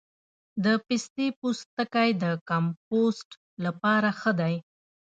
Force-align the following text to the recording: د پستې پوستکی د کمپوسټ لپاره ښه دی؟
د 0.63 0.65
پستې 0.85 1.25
پوستکی 1.39 2.09
د 2.23 2.25
کمپوسټ 2.49 3.29
لپاره 3.65 4.09
ښه 4.19 4.31
دی؟ 4.39 4.55